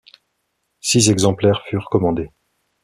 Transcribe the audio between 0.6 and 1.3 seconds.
Six